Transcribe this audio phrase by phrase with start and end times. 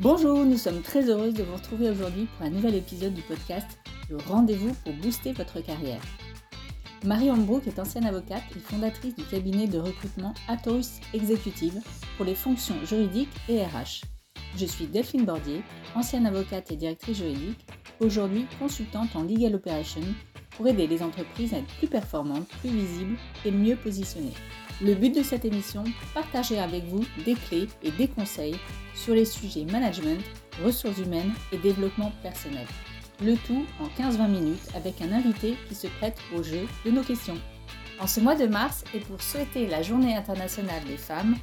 [0.00, 3.66] Bonjour, nous sommes très heureuses de vous retrouver aujourd'hui pour un nouvel épisode du podcast
[4.08, 6.00] Le rendez-vous pour booster votre carrière.
[7.04, 11.80] Marie Holmbrook est ancienne avocate et fondatrice du cabinet de recrutement Atorus Executive
[12.16, 14.02] pour les fonctions juridiques et RH.
[14.56, 15.64] Je suis Delphine Bordier,
[15.96, 17.66] ancienne avocate et directrice juridique,
[17.98, 20.02] aujourd'hui consultante en legal operation
[20.50, 24.34] pour aider les entreprises à être plus performantes, plus visibles et mieux positionnées.
[24.80, 25.82] Le but de cette émission,
[26.14, 28.56] partager avec vous des clés et des conseils
[28.94, 30.22] sur les sujets management,
[30.64, 32.66] ressources humaines et développement personnel.
[33.20, 37.02] Le tout en 15-20 minutes avec un invité qui se prête au jeu de nos
[37.02, 37.38] questions.
[37.98, 41.34] En ce mois de mars et pour souhaiter la Journée internationale des femmes,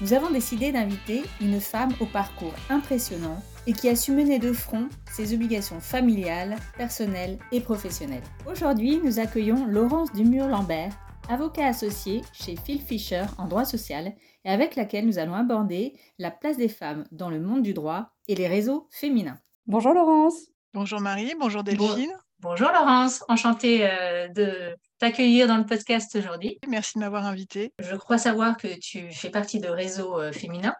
[0.00, 4.52] nous avons décidé d'inviter une femme au parcours impressionnant et qui a su mener de
[4.52, 8.24] front ses obligations familiales, personnelles et professionnelles.
[8.50, 10.92] Aujourd'hui, nous accueillons Laurence Dumur-Lambert,
[11.28, 16.30] avocat associé chez Phil Fisher en droit social et avec laquelle nous allons aborder la
[16.30, 19.38] place des femmes dans le monde du droit et les réseaux féminins.
[19.66, 20.34] Bonjour Laurence.
[20.72, 22.12] Bonjour Marie, bonjour Delphine.
[22.38, 26.58] bonjour Laurence, enchantée euh, de t'accueillir dans le podcast aujourd'hui.
[26.68, 27.72] Merci de m'avoir invitée.
[27.80, 30.74] Je crois savoir que tu fais partie de réseaux euh, féminins.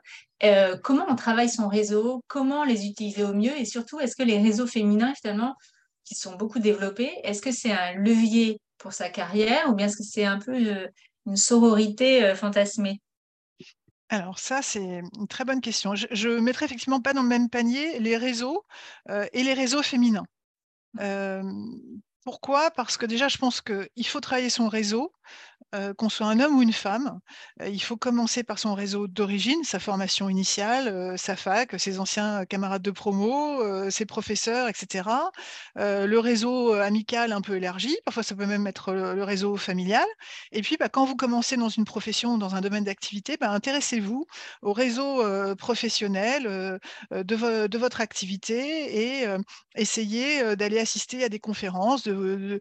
[0.45, 2.23] Euh, comment on travaille son réseau?
[2.29, 3.59] Comment les utiliser au mieux?
[3.59, 5.57] Et surtout, est-ce que les réseaux féminins, finalement,
[6.07, 9.97] qui sont beaucoup développés, est-ce que c'est un levier pour sa carrière ou bien est-ce
[9.97, 10.89] que c'est un peu euh,
[11.27, 13.03] une sororité euh, fantasmée?
[14.09, 15.95] Alors ça, c'est une très bonne question.
[15.97, 18.65] Je ne mettrai effectivement pas dans le même panier les réseaux
[19.11, 20.25] euh, et les réseaux féminins.
[22.25, 22.71] pourquoi?
[22.71, 25.13] Parce que déjà, je pense qu'il faut travailler son réseau,
[25.75, 27.19] euh, qu'on soit un homme ou une femme,
[27.61, 31.99] euh, il faut commencer par son réseau d'origine, sa formation initiale, euh, sa fac, ses
[31.99, 35.09] anciens camarades de promo, ses professeurs, etc.
[35.77, 40.07] le réseau amical un peu élargi, parfois ça peut même être le, réseau familial.
[40.53, 44.27] Et puis, bah, quand vous commencez dans une profession, dans un domaine d'activité, bah, intéressez-vous
[44.63, 45.23] au réseau
[45.57, 46.79] professionnel
[47.11, 49.27] de, votre activité et
[49.75, 52.61] essayez d'aller assister à des conférences, de,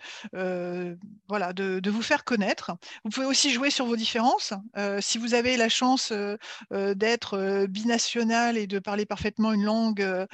[1.28, 2.72] voilà, de vous faire connaître.
[3.04, 4.54] Vous pouvez aussi jouer sur vos différences.
[4.78, 6.38] Euh, si vous avez la chance euh,
[6.74, 10.26] euh, d'être binational et de parler parfaitement une langue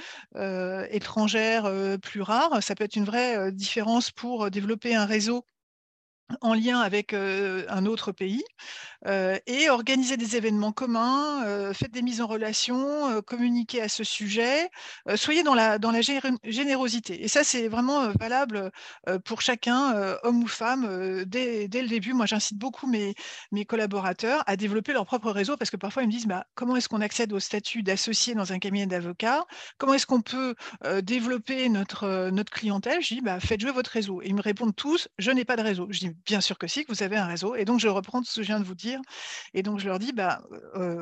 [0.90, 5.46] étrangère plus rare, ça peut être une vraie différence pour développer un réseau
[6.42, 8.44] en lien avec un autre pays
[9.06, 14.69] et organiser des événements communs, faites des mises en relation, communiquez à ce sujet,
[15.16, 15.78] soyez dans la,
[16.44, 17.24] générosité.
[17.24, 18.72] Et ça, c'est vraiment valable
[19.25, 22.14] pour chacun, homme ou femme, dès, le début.
[22.14, 23.16] Moi, j'incite beaucoup mes,
[23.52, 26.75] mes collaborateurs à développer leur propre réseau parce que parfois, ils me disent bah, comment
[26.75, 29.46] est-ce qu'on accède au statut d'associé dans un cabinet d'avocat?
[29.78, 30.56] Comment est-ce qu'on peut
[31.02, 33.02] développer notre, notre clientèle?
[33.02, 34.22] Je dis bah, faites jouer votre réseau.
[34.22, 35.88] Et ils me répondent tous je n'ai pas de réseau.
[35.90, 37.56] Je dis bien sûr que si, que vous avez un réseau.
[37.56, 39.00] Et donc, je reprends ce que je viens de vous dire.
[39.54, 40.42] Et donc, je leur dis, bah,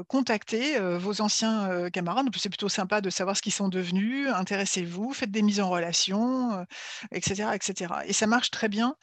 [0.07, 2.27] contactez vos anciens camarades.
[2.35, 4.29] C'est plutôt sympa de savoir ce qu'ils sont devenus.
[4.29, 6.65] Intéressez-vous, faites des mises en relation,
[7.11, 7.93] etc., etc.
[8.05, 8.95] Et ça marche très bien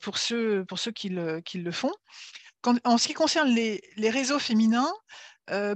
[0.00, 0.64] pour ceux,
[0.94, 1.92] qui, le, font.
[2.84, 4.92] en ce qui concerne les, les réseaux féminins,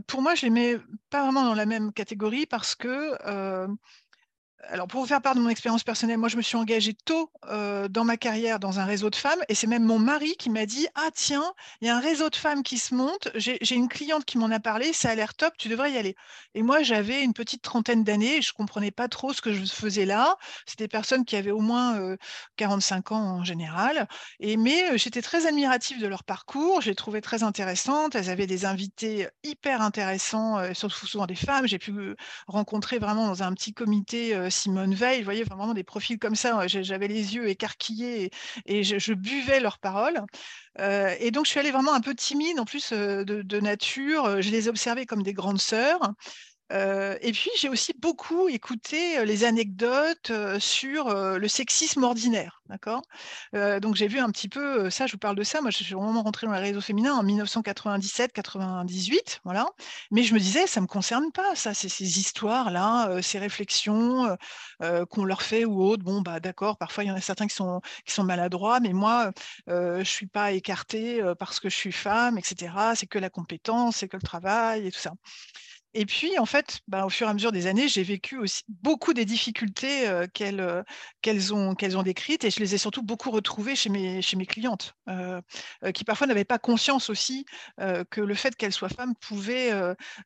[0.06, 0.76] pour moi, je les mets
[1.10, 3.16] pas vraiment dans la même catégorie parce que
[4.64, 7.30] alors, pour vous faire part de mon expérience personnelle, moi, je me suis engagée tôt
[7.48, 10.50] euh, dans ma carrière dans un réseau de femmes et c'est même mon mari qui
[10.50, 11.44] m'a dit Ah, tiens,
[11.80, 13.28] il y a un réseau de femmes qui se monte.
[13.36, 16.16] J'ai une cliente qui m'en a parlé, ça a l'air top, tu devrais y aller.
[16.54, 19.64] Et moi, j'avais une petite trentaine d'années je ne comprenais pas trop ce que je
[19.64, 20.36] faisais là.
[20.66, 22.16] C'était des personnes qui avaient au moins
[22.56, 24.08] 45 euh, ans en général.
[24.40, 28.16] Et, mais euh, j'étais très admirative de leur parcours, je les trouvais très intéressantes.
[28.16, 31.66] Elles avaient des invités hyper intéressants, surtout souvent des femmes.
[31.68, 32.16] J'ai pu
[32.48, 36.66] rencontrer vraiment dans un petit comité Simone Veil, vous voyez, vraiment des profils comme ça.
[36.66, 38.30] J'avais les yeux écarquillés
[38.66, 40.20] et, je, buvais leurs paroles.
[40.80, 44.42] Euh, et donc, je suis allée vraiment un peu timide, en plus euh, de, nature.
[44.42, 46.00] Je les observais comme des grandes sœurs
[46.70, 52.62] et puis, j'ai aussi beaucoup écouté les anecdotes sur le sexisme ordinaire.
[52.68, 53.00] D'accord?
[53.54, 55.62] Donc, j'ai vu un petit peu ça, je vous parle de ça.
[55.62, 59.38] Moi, je suis vraiment rentrée dans les réseaux féminins en 1997-98.
[59.44, 59.66] Voilà.
[60.10, 64.36] Mais je me disais, ça ne me concerne pas, ça, ces histoires-là, ces réflexions
[65.08, 66.04] qu'on leur fait ou autres.
[66.04, 68.92] Bon, bah, d'accord, parfois, il y en a certains qui sont, qui sont maladroits, mais
[68.92, 69.32] moi,
[69.66, 72.74] je ne suis pas écartée parce que je suis femme, etc.
[72.94, 75.12] C'est que la compétence, c'est que le travail et tout ça.
[75.94, 78.62] Et puis, en fait, bah, au fur et à mesure des années, j'ai vécu aussi
[78.68, 84.20] beaucoup des difficultés qu'elles ont, décrites et je les ai surtout beaucoup retrouvées chez mes,
[84.20, 84.94] chez mes clientes,
[85.94, 87.46] qui parfois n'avaient pas conscience aussi
[88.10, 89.72] que le fait qu'elles soient femmes pouvait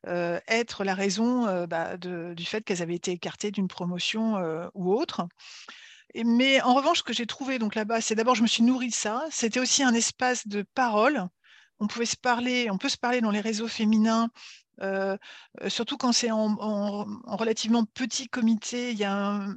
[0.05, 4.35] être la raison bah, du fait qu'elles avaient été écartées d'une promotion
[4.73, 5.27] ou autre.
[6.25, 8.89] mais en revanche, ce que j'ai trouvé donc là-bas, c'est d'abord, je me suis nourrie
[8.89, 9.23] de ça.
[9.31, 11.27] C'était aussi un espace de parole.
[11.79, 14.29] On pouvait se parler, on peut se parler dans les réseaux féminins
[15.67, 19.55] surtout quand c'est en, relativement petit comité, il y a un,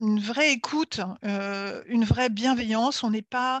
[0.00, 3.02] une vraie écoute, une vraie bienveillance.
[3.02, 3.60] On n'est pas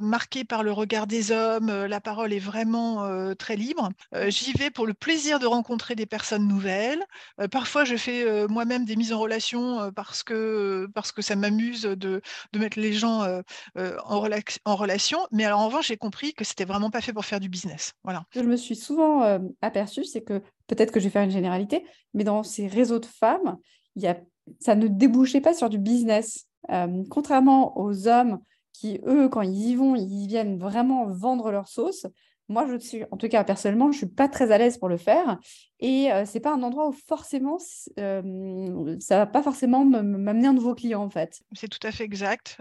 [0.00, 1.70] marqué par le regard des hommes.
[1.70, 3.90] la parole est vraiment très libre.
[4.28, 7.04] J'y vais pour le plaisir de rencontrer des personnes nouvelles.
[7.50, 12.20] parfois, je fais moi-même des mises en relation parce que parce que ça m'amuse de,
[12.52, 14.28] de, mettre les gens en,
[14.64, 15.18] en, relation.
[15.32, 17.92] Mais alors en revanche, j'ai compris que c'était vraiment pas fait pour faire du business.
[18.04, 18.24] Voilà.
[18.34, 22.24] Je me suis souvent aperçue, c'est que peut-être que je vais faire une généralité, mais
[22.24, 23.58] dans ces réseaux de femmes,
[23.96, 24.16] il y a
[24.58, 26.46] ça ne débouchait pas sur du business.
[26.70, 28.40] Euh, contrairement aux hommes
[28.72, 32.06] qui, eux, quand ils y vont, ils viennent vraiment vendre leur sauce.
[32.48, 34.88] Moi, je suis, en tout cas, personnellement, je ne suis pas très à l'aise pour
[34.88, 35.38] le faire.
[35.78, 37.58] Et euh, ce n'est pas un endroit où forcément,
[37.98, 41.42] euh, ça ne va pas forcément m'amener un nouveau client, en fait.
[41.52, 42.60] C'est tout à fait exact.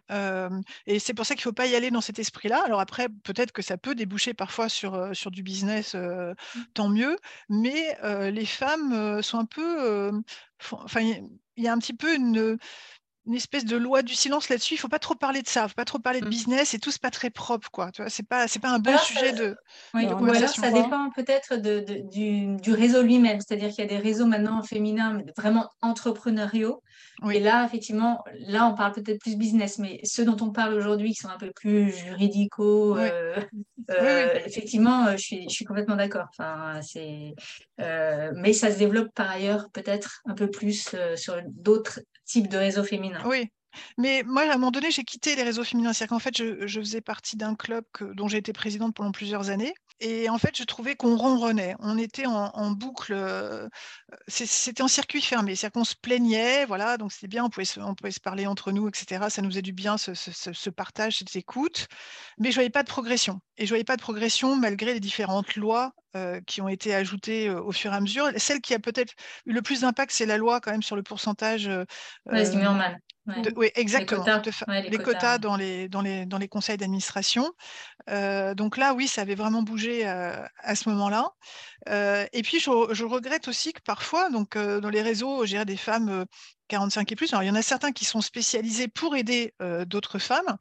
[0.86, 2.62] et c'est pour ça qu'il ne faut pas y aller dans cet esprit-là.
[2.66, 6.36] Alors après, peut-être que ça peut déboucher parfois sur, sur du business, mmh.
[6.76, 7.18] tant mieux.
[7.50, 7.98] Mais
[8.32, 10.12] les femmes sont un peu...
[10.72, 11.02] Enfin,
[11.60, 12.58] il y a un petit peu une,
[13.30, 14.74] une espèce de loi du silence là-dessus.
[14.74, 16.26] Il ne faut pas trop parler de ça, il ne faut pas trop parler de
[16.26, 16.30] mmh.
[16.30, 17.92] business et tout, c'est pas très propre, quoi.
[17.92, 19.56] Tu vois, c'est pas, c'est pas un bon sujet de,
[19.94, 23.90] oui, Ou alors ça dépend peut-être de, du, du, réseau lui-même, c'est-à-dire qu'il y a
[23.90, 26.82] des réseaux maintenant féminins vraiment entrepreneuriaux.
[27.32, 31.10] Et là, effectivement, là, on parle peut-être plus business, mais ceux dont on parle aujourd'hui,
[31.10, 33.36] qui sont un peu plus juridicaux, euh,
[33.92, 36.28] euh, effectivement, euh, je suis, je suis complètement d'accord.
[36.30, 37.36] Enfin, c'est,
[37.78, 42.00] mais ça se développe par ailleurs peut-être un peu plus sur d'autres
[42.30, 43.22] type de réseau féminin.
[43.26, 43.50] Oui.
[43.98, 45.94] Mais moi, à un moment donné, j'ai quitté les réseaux féminins.
[45.94, 47.84] C'est-à-dire qu'en fait, je, faisais partie d'un club
[48.14, 49.74] dont j'ai été présidente pendant plusieurs années.
[50.02, 51.76] Et en fait, je trouvais qu'on ronronnait.
[51.80, 53.14] On était en, boucle.
[53.14, 53.68] Euh,
[54.28, 55.56] c'était en circuit fermé.
[55.56, 56.66] C'est-à-dire qu'on se plaignait.
[56.66, 57.44] Voilà, donc c'était bien.
[57.44, 59.26] On pouvait, se, on pouvait se parler entre nous, etc.
[59.30, 61.88] Ça nous faisait du bien, ce, ce, partage, cette écoute.
[62.38, 63.42] Mais je voyais pas de progression.
[63.58, 67.50] Et je voyais pas de progression malgré les différentes lois euh, qui ont été ajoutées
[67.50, 68.30] euh, au fur et à mesure.
[68.38, 69.14] Celle qui a peut-être
[69.46, 71.68] eu le plus d'impact, c'est la loi quand même sur le pourcentage.
[71.68, 71.84] Euh,
[73.56, 74.26] oui, exactement.
[74.68, 77.52] Les quotas, dans, les, dans, les, dans les conseils d'administration.
[78.08, 81.32] donc là, oui, ça avait vraiment bougé à ce moment-là.
[81.88, 86.26] et puis, je, je, regrette aussi que parfois, donc, dans les réseaux, j'ai des femmes
[86.70, 87.34] 45 et plus.
[87.34, 89.54] Alors, il y en a certains qui sont spécialisés pour aider
[89.86, 90.58] d'autres femmes,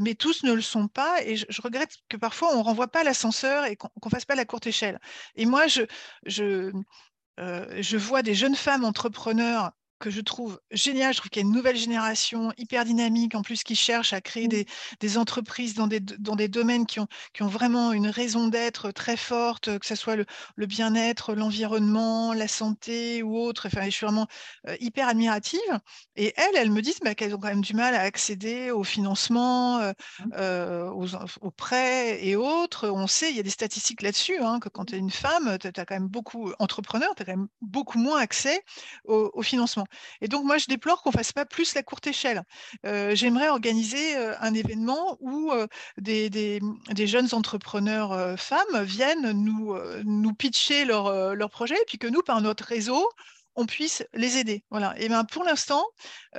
[0.00, 1.22] mais tous ne le sont pas.
[1.22, 4.34] Et je, regrette que parfois, on ne renvoie pas l'ascenseur et qu'on ne fasse pas
[4.34, 4.98] la courte échelle.
[5.36, 5.82] Et moi, je,
[6.26, 6.72] je,
[7.38, 9.72] je vois des jeunes femmes entrepreneurs
[10.04, 11.14] que je trouve génial.
[11.14, 14.20] Je trouve qu'il y a une nouvelle génération hyper dynamique, en plus, qui cherche à
[14.20, 14.64] créer mmh.
[15.00, 18.90] des, entreprises dans des, dans des domaines qui ont, qui ont vraiment une raison d'être
[18.90, 23.68] très forte, que ce soit le, bien-être, l'environnement, la santé ou autre.
[23.68, 24.26] Enfin, je suis vraiment
[24.78, 25.58] hyper admirative.
[26.16, 28.84] Et elles, elles me disent bah, qu'elles ont quand même du mal à accéder au
[28.84, 30.34] financement, mmh.
[30.92, 32.90] aux, prêts et autres.
[32.90, 35.56] On sait, il y a des statistiques là-dessus, hein, que quand tu es une femme,
[35.58, 38.62] tu as quand même beaucoup, entrepreneur, tu as quand même beaucoup moins accès
[39.06, 39.86] au financement.
[40.20, 42.42] Et donc, moi, je déplore qu'on ne fasse pas plus la courte échelle.
[42.86, 45.66] Euh, j'aimerais organiser euh, un événement où euh,
[45.98, 46.60] des,
[46.94, 52.64] jeunes entrepreneurs femmes viennent nous, pitcher leur, leur projet, et puis que nous, par notre
[52.64, 53.08] réseau,
[53.56, 54.64] on puisse les aider.
[54.70, 54.94] Voilà.
[54.98, 55.84] Et ben pour l'instant,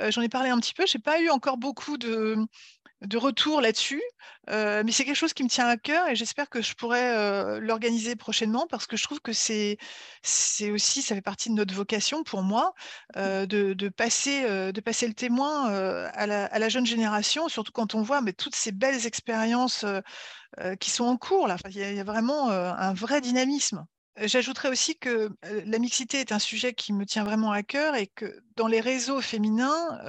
[0.09, 2.35] j'en ai parlé un petit peu, je n'ai pas eu encore beaucoup de,
[3.01, 4.01] de retour là-dessus.
[4.50, 7.15] Euh, mais c'est quelque chose qui me tient à cœur et j'espère que je pourrai
[7.15, 9.77] euh, l'organiser prochainement parce que je trouve que c'est,
[10.22, 12.74] c'est aussi, ça fait partie de notre vocation pour moi,
[13.17, 18.22] euh, de, passer, de passer le témoin à la, jeune génération, surtout quand on voit
[18.22, 19.86] mais, toutes ces belles expériences
[20.79, 21.48] qui sont en cours.
[21.48, 21.58] Là.
[21.69, 23.86] Il, y a, vraiment un vrai dynamisme.
[24.17, 28.08] J'ajouterais aussi que la mixité est un sujet qui me tient vraiment à cœur et
[28.08, 30.00] que dans les réseaux féminins,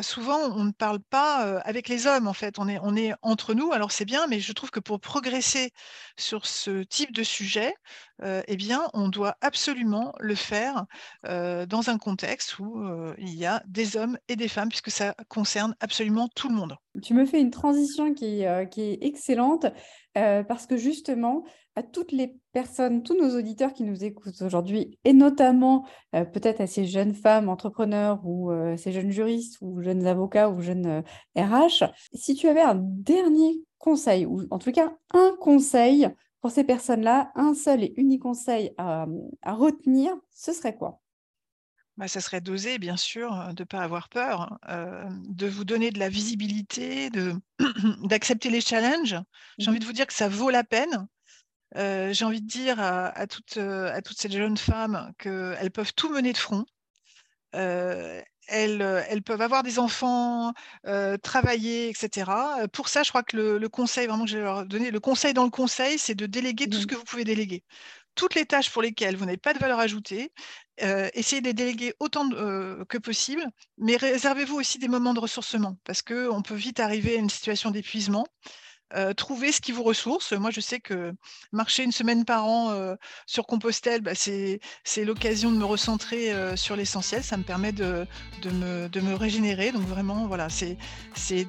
[0.00, 2.58] souvent, on ne parle pas avec les hommes, en fait.
[2.58, 5.72] On est, entre nous, alors c'est bien, mais je trouve que pour progresser
[6.18, 7.74] sur ce type de sujet,
[8.22, 8.58] eh
[8.94, 10.84] on doit absolument le faire
[11.24, 12.82] dans un contexte où
[13.18, 16.76] il y a des hommes et des femmes, puisque ça concerne absolument tout le monde.
[17.02, 19.66] Tu me fais une transition qui, qui est excellente,
[20.14, 21.44] parce que justement,
[21.76, 25.84] à toutes les personnes, tous nos auditeurs qui nous écoutent aujourd'hui, et notamment
[26.14, 30.50] euh, peut-être à ces jeunes femmes entrepreneurs ou euh, ces jeunes juristes ou jeunes avocats
[30.50, 31.02] ou jeunes
[31.36, 36.08] RH, euh, si tu avais un dernier conseil, ou en tout cas un conseil
[36.40, 39.06] pour ces personnes-là, un seul et unique conseil à,
[39.46, 41.00] retenir, ce serait quoi?
[41.96, 45.98] Bah, ça serait d'oser, bien sûr, de ne pas avoir peur, de vous donner de
[45.98, 47.10] la visibilité,
[48.04, 49.16] d'accepter les challenges.
[49.58, 51.06] J'ai mmh envie de vous dire que ça vaut la peine.
[51.76, 55.94] Euh, j'ai envie de dire à, toutes, euh, à, toutes, ces jeunes femmes qu'elles peuvent
[55.94, 56.64] tout mener de front.
[57.56, 60.52] Euh, elles, peuvent avoir des enfants,
[61.22, 62.30] travailler, etc.
[62.72, 65.34] Pour ça, je crois que le, conseil vraiment que je vais leur donner, le conseil
[65.34, 66.86] dans le conseil, c'est de déléguer tout ce mmh.
[66.86, 67.64] que vous pouvez déléguer.
[68.14, 70.32] Toutes les tâches pour lesquelles vous n'avez pas de valeur ajoutée,
[70.82, 73.44] euh, essayez de les déléguer autant euh, que possible,
[73.78, 77.70] mais réservez-vous aussi des moments de ressourcement parce qu'on peut vite arriver à une situation
[77.70, 78.26] d'épuisement.
[78.94, 80.32] Euh, trouver ce qui vous ressource.
[80.32, 81.14] Moi, je sais que
[81.52, 82.94] marcher une semaine par an euh,
[83.26, 84.60] sur Compostelle, bah, c'est
[85.04, 87.24] l'occasion de me recentrer euh, sur l'essentiel.
[87.24, 88.06] Ça me permet de,
[88.42, 89.72] de, me, de, me, régénérer.
[89.72, 90.76] Donc vraiment, voilà, c'est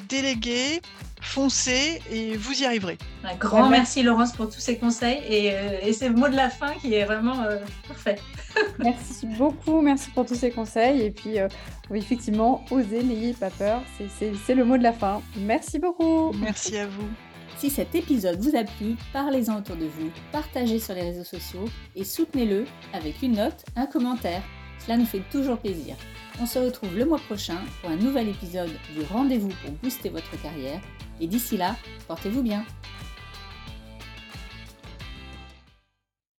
[0.07, 0.81] déléguer,
[1.21, 2.97] foncer et vous y arriverez.
[3.23, 6.49] Un grand merci Laurence pour tous ces conseils et, et c'est le mot de la
[6.49, 7.45] fin qui est vraiment
[7.87, 8.17] parfait.
[8.79, 11.37] merci beaucoup, merci pour tous ces conseils et puis
[11.93, 13.81] effectivement, osez, n'ayez pas peur,
[14.17, 15.21] c'est le mot de la fin.
[15.37, 16.31] Merci beaucoup.
[16.33, 17.07] Merci à vous.
[17.57, 21.65] Si cet épisode vous a plu, parlez-en autour de vous, partagez sur les réseaux sociaux
[21.95, 24.43] et soutenez-le avec une note, un commentaire.
[24.79, 25.95] Cela nous fait toujours plaisir.
[26.41, 30.41] On se retrouve le mois prochain pour un nouvel épisode du Rendez-vous pour booster votre
[30.41, 30.81] carrière.
[31.21, 31.77] Et d'ici là,
[32.07, 32.65] portez-vous bien.